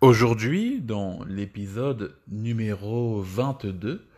Aujourd'hui, 0.00 0.80
dans 0.80 1.24
l'épisode 1.24 2.16
numéro 2.28 3.20
22, 3.20 4.08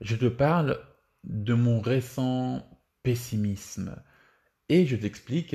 je 0.00 0.16
te 0.16 0.26
parle 0.26 0.80
de 1.22 1.54
mon 1.54 1.80
récent 1.80 2.68
pessimisme 3.04 3.94
et 4.68 4.86
je 4.86 4.96
t'explique 4.96 5.54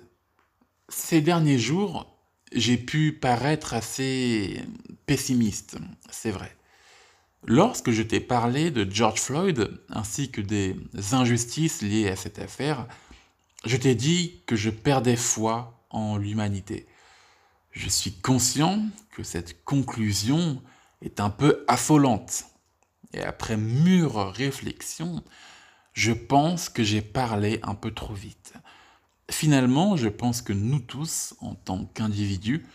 Ces 0.88 1.20
derniers 1.20 1.60
jours, 1.60 2.12
j'ai 2.52 2.76
pu 2.76 3.12
paraître 3.12 3.74
assez 3.74 4.60
pessimiste, 5.06 5.78
c'est 6.10 6.32
vrai. 6.32 6.56
Lorsque 7.46 7.92
je 7.92 8.02
t'ai 8.02 8.18
parlé 8.18 8.72
de 8.72 8.92
George 8.92 9.20
Floyd 9.20 9.80
ainsi 9.88 10.32
que 10.32 10.40
des 10.40 10.76
injustices 11.12 11.80
liées 11.80 12.08
à 12.08 12.16
cette 12.16 12.40
affaire, 12.40 12.88
je 13.64 13.76
t'ai 13.76 13.94
dit 13.94 14.42
que 14.46 14.56
je 14.56 14.70
perdais 14.70 15.16
foi 15.16 15.86
en 15.90 16.16
l'humanité. 16.16 16.86
Je 17.70 17.88
suis 17.88 18.12
conscient 18.12 18.82
que 19.12 19.22
cette 19.22 19.62
conclusion 19.62 20.60
est 21.02 21.20
un 21.20 21.30
peu 21.30 21.64
affolante. 21.68 22.46
Et 23.14 23.22
après 23.22 23.56
mûre 23.56 24.32
réflexion, 24.32 25.22
je 25.92 26.12
pense 26.12 26.68
que 26.68 26.82
j'ai 26.82 27.02
parlé 27.02 27.60
un 27.62 27.74
peu 27.74 27.90
trop 27.90 28.14
vite. 28.14 28.54
Finalement, 29.30 29.96
je 29.96 30.08
pense 30.08 30.42
que 30.42 30.52
nous 30.52 30.80
tous, 30.80 31.34
en 31.40 31.54
tant 31.54 31.84
qu'individus, 31.84 32.66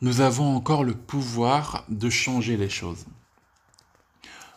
nous 0.00 0.20
avons 0.20 0.56
encore 0.56 0.84
le 0.84 0.94
pouvoir 0.94 1.84
de 1.88 2.08
changer 2.10 2.56
les 2.56 2.70
choses. 2.70 3.06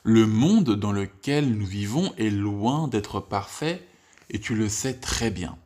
Le 0.04 0.28
monde 0.28 0.72
dans 0.76 0.92
lequel 0.92 1.58
nous 1.58 1.66
vivons 1.66 2.14
est 2.18 2.30
loin 2.30 2.88
d'être 2.88 3.20
parfait 3.20 3.88
et 4.30 4.40
tu 4.40 4.56
le 4.56 4.70
sais 4.70 4.96
très 4.96 5.32
bien. 5.32 5.58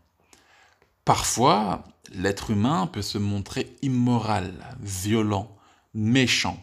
Parfois, 1.05 1.83
l'être 2.13 2.51
humain 2.51 2.87
peut 2.87 3.01
se 3.01 3.17
montrer 3.17 3.75
immoral, 3.81 4.53
violent, 4.79 5.55
méchant, 5.93 6.61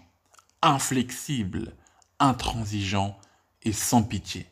inflexible, 0.63 1.75
intransigeant 2.19 3.19
et 3.63 3.73
sans 3.73 4.03
pitié. 4.03 4.47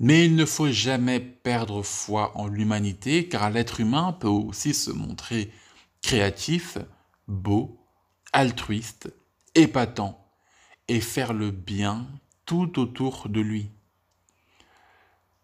Mais 0.00 0.26
il 0.26 0.36
ne 0.36 0.44
faut 0.44 0.70
jamais 0.70 1.18
perdre 1.18 1.82
foi 1.82 2.36
en 2.36 2.46
l'humanité 2.46 3.28
car 3.28 3.50
l'être 3.50 3.80
humain 3.80 4.12
peut 4.12 4.28
aussi 4.28 4.74
se 4.74 4.90
montrer 4.90 5.52
créatif, 6.02 6.78
beau, 7.26 7.84
altruiste, 8.32 9.12
épatant 9.54 10.24
et 10.86 11.00
faire 11.00 11.32
le 11.32 11.50
bien 11.50 12.06
tout 12.46 12.78
autour 12.78 13.28
de 13.28 13.40
lui. 13.40 13.70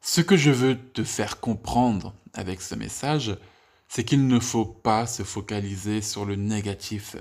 Ce 0.01 0.21
que 0.21 0.37
je 0.37 0.51
veux 0.51 0.79
te 0.79 1.03
faire 1.03 1.41
comprendre 1.41 2.15
avec 2.33 2.61
ce 2.61 2.75
message, 2.75 3.37
c'est 3.89 4.05
qu'il 4.05 4.27
ne 4.27 4.39
faut 4.39 4.65
pas 4.65 5.07
se 5.07 5.23
focaliser 5.23 6.03
sur 6.03 6.25
le 6.25 6.37
négatif, 6.37 7.17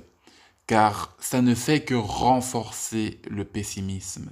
car 0.67 1.15
ça 1.19 1.41
ne 1.41 1.55
fait 1.55 1.83
que 1.83 1.93
renforcer 1.93 3.21
le 3.29 3.45
pessimisme. 3.45 4.29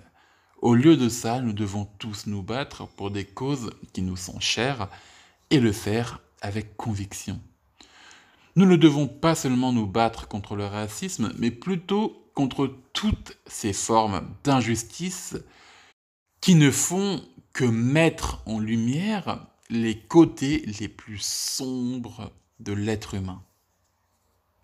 Au 0.61 0.75
lieu 0.75 0.95
de 0.95 1.09
ça, 1.09 1.41
nous 1.41 1.53
devons 1.53 1.85
tous 1.97 2.27
nous 2.27 2.43
battre 2.43 2.87
pour 2.87 3.09
des 3.09 3.25
causes 3.25 3.71
qui 3.93 4.03
nous 4.03 4.15
sont 4.15 4.39
chères 4.39 4.89
et 5.49 5.59
le 5.59 5.71
faire 5.71 6.21
avec 6.39 6.77
conviction. 6.77 7.41
Nous 8.55 8.67
ne 8.67 8.75
devons 8.75 9.07
pas 9.07 9.33
seulement 9.33 9.73
nous 9.73 9.87
battre 9.87 10.27
contre 10.27 10.55
le 10.55 10.65
racisme, 10.65 11.33
mais 11.39 11.49
plutôt 11.49 12.29
contre 12.35 12.71
toutes 12.93 13.37
ces 13.47 13.73
formes 13.73 14.21
d'injustice 14.43 15.35
qui 16.41 16.53
ne 16.53 16.69
font 16.69 17.23
que 17.53 17.65
mettre 17.65 18.43
en 18.45 18.59
lumière 18.59 19.47
les 19.71 19.97
côtés 19.97 20.63
les 20.79 20.87
plus 20.87 21.21
sombres 21.21 22.31
de 22.59 22.73
l'être 22.73 23.15
humain. 23.15 23.41